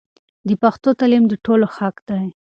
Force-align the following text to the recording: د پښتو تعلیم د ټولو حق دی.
د 0.47 0.49
پښتو 0.61 0.89
تعلیم 0.99 1.23
د 1.27 1.33
ټولو 1.45 1.65
حق 1.75 1.95
دی. 2.09 2.25